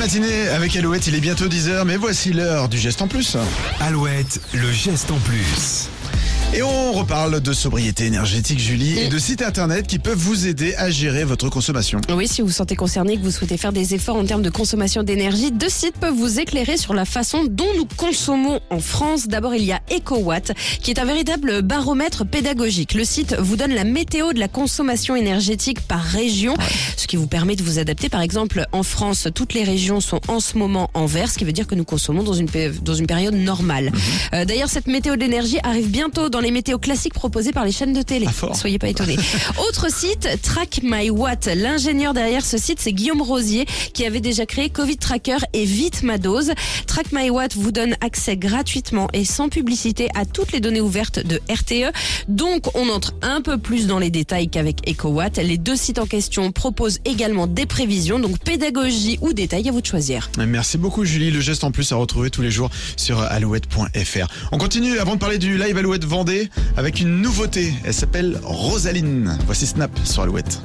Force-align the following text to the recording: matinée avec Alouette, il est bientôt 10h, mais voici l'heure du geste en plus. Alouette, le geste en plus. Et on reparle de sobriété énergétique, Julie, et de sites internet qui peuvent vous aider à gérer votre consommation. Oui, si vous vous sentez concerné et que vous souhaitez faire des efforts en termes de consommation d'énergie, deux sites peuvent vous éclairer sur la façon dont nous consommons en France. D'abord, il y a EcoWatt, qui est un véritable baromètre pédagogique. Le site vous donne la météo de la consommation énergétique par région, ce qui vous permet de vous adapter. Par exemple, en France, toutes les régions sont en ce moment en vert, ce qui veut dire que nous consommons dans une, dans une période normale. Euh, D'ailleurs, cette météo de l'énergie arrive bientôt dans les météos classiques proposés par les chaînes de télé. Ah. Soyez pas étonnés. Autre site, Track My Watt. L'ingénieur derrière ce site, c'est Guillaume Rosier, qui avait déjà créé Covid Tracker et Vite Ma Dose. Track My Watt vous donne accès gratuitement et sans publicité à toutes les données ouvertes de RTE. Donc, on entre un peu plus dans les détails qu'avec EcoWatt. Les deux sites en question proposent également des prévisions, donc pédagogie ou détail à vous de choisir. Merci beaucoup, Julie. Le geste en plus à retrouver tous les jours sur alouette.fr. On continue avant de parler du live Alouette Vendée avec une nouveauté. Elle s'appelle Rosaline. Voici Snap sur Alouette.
matinée 0.00 0.48
avec 0.48 0.74
Alouette, 0.76 1.08
il 1.08 1.14
est 1.14 1.20
bientôt 1.20 1.46
10h, 1.46 1.84
mais 1.84 1.98
voici 1.98 2.32
l'heure 2.32 2.70
du 2.70 2.78
geste 2.78 3.02
en 3.02 3.06
plus. 3.06 3.36
Alouette, 3.80 4.40
le 4.54 4.72
geste 4.72 5.10
en 5.10 5.18
plus. 5.18 5.90
Et 6.52 6.64
on 6.64 6.92
reparle 6.92 7.40
de 7.40 7.52
sobriété 7.52 8.06
énergétique, 8.06 8.58
Julie, 8.58 8.98
et 8.98 9.08
de 9.08 9.18
sites 9.18 9.40
internet 9.40 9.86
qui 9.86 10.00
peuvent 10.00 10.18
vous 10.18 10.48
aider 10.48 10.74
à 10.74 10.90
gérer 10.90 11.22
votre 11.22 11.48
consommation. 11.48 12.00
Oui, 12.12 12.26
si 12.26 12.40
vous 12.40 12.48
vous 12.48 12.52
sentez 12.52 12.74
concerné 12.74 13.12
et 13.12 13.16
que 13.18 13.22
vous 13.22 13.30
souhaitez 13.30 13.56
faire 13.56 13.72
des 13.72 13.94
efforts 13.94 14.16
en 14.16 14.24
termes 14.24 14.42
de 14.42 14.50
consommation 14.50 15.04
d'énergie, 15.04 15.52
deux 15.52 15.68
sites 15.68 15.96
peuvent 15.98 16.12
vous 16.14 16.40
éclairer 16.40 16.76
sur 16.76 16.92
la 16.92 17.04
façon 17.04 17.44
dont 17.48 17.68
nous 17.76 17.86
consommons 17.96 18.58
en 18.70 18.80
France. 18.80 19.28
D'abord, 19.28 19.54
il 19.54 19.62
y 19.62 19.70
a 19.70 19.80
EcoWatt, 19.96 20.50
qui 20.82 20.90
est 20.90 20.98
un 20.98 21.04
véritable 21.04 21.62
baromètre 21.62 22.26
pédagogique. 22.26 22.94
Le 22.94 23.04
site 23.04 23.36
vous 23.38 23.54
donne 23.54 23.72
la 23.72 23.84
météo 23.84 24.32
de 24.32 24.40
la 24.40 24.48
consommation 24.48 25.14
énergétique 25.14 25.80
par 25.82 26.02
région, 26.02 26.56
ce 26.96 27.06
qui 27.06 27.14
vous 27.14 27.28
permet 27.28 27.54
de 27.54 27.62
vous 27.62 27.78
adapter. 27.78 28.08
Par 28.08 28.22
exemple, 28.22 28.66
en 28.72 28.82
France, 28.82 29.28
toutes 29.36 29.54
les 29.54 29.62
régions 29.62 30.00
sont 30.00 30.20
en 30.26 30.40
ce 30.40 30.58
moment 30.58 30.90
en 30.94 31.06
vert, 31.06 31.30
ce 31.30 31.38
qui 31.38 31.44
veut 31.44 31.52
dire 31.52 31.68
que 31.68 31.76
nous 31.76 31.84
consommons 31.84 32.24
dans 32.24 32.32
une, 32.32 32.48
dans 32.82 32.94
une 32.94 33.06
période 33.06 33.34
normale. 33.34 33.92
Euh, 34.34 34.44
D'ailleurs, 34.44 34.68
cette 34.68 34.88
météo 34.88 35.14
de 35.14 35.20
l'énergie 35.20 35.58
arrive 35.62 35.88
bientôt 35.88 36.28
dans 36.28 36.39
les 36.40 36.50
météos 36.50 36.78
classiques 36.78 37.14
proposés 37.14 37.52
par 37.52 37.64
les 37.64 37.72
chaînes 37.72 37.92
de 37.92 38.02
télé. 38.02 38.26
Ah. 38.28 38.54
Soyez 38.54 38.78
pas 38.78 38.88
étonnés. 38.88 39.16
Autre 39.68 39.90
site, 39.92 40.28
Track 40.42 40.80
My 40.82 41.10
Watt. 41.10 41.48
L'ingénieur 41.54 42.14
derrière 42.14 42.44
ce 42.44 42.58
site, 42.58 42.80
c'est 42.80 42.92
Guillaume 42.92 43.22
Rosier, 43.22 43.66
qui 43.92 44.04
avait 44.04 44.20
déjà 44.20 44.46
créé 44.46 44.70
Covid 44.70 44.96
Tracker 44.96 45.38
et 45.52 45.64
Vite 45.64 46.02
Ma 46.02 46.18
Dose. 46.18 46.52
Track 46.86 47.12
My 47.12 47.30
Watt 47.30 47.54
vous 47.56 47.72
donne 47.72 47.96
accès 48.00 48.36
gratuitement 48.36 49.08
et 49.12 49.24
sans 49.24 49.48
publicité 49.48 50.08
à 50.14 50.24
toutes 50.24 50.52
les 50.52 50.60
données 50.60 50.80
ouvertes 50.80 51.20
de 51.20 51.40
RTE. 51.50 51.92
Donc, 52.28 52.74
on 52.76 52.88
entre 52.88 53.14
un 53.22 53.42
peu 53.42 53.58
plus 53.58 53.86
dans 53.86 53.98
les 53.98 54.10
détails 54.10 54.48
qu'avec 54.48 54.88
EcoWatt. 54.88 55.38
Les 55.38 55.58
deux 55.58 55.76
sites 55.76 55.98
en 55.98 56.06
question 56.06 56.52
proposent 56.52 57.00
également 57.04 57.46
des 57.46 57.66
prévisions, 57.66 58.18
donc 58.18 58.38
pédagogie 58.38 59.18
ou 59.20 59.32
détail 59.32 59.68
à 59.68 59.72
vous 59.72 59.80
de 59.80 59.86
choisir. 59.86 60.30
Merci 60.38 60.78
beaucoup, 60.78 61.04
Julie. 61.04 61.30
Le 61.30 61.40
geste 61.40 61.64
en 61.64 61.70
plus 61.70 61.92
à 61.92 61.96
retrouver 61.96 62.30
tous 62.30 62.42
les 62.42 62.50
jours 62.50 62.70
sur 62.96 63.20
alouette.fr. 63.20 64.26
On 64.52 64.58
continue 64.58 64.98
avant 64.98 65.14
de 65.14 65.20
parler 65.20 65.38
du 65.38 65.58
live 65.58 65.76
Alouette 65.76 66.04
Vendée 66.04 66.29
avec 66.76 67.00
une 67.00 67.20
nouveauté. 67.20 67.72
Elle 67.84 67.94
s'appelle 67.94 68.38
Rosaline. 68.42 69.36
Voici 69.46 69.66
Snap 69.66 69.90
sur 70.04 70.22
Alouette. 70.22 70.60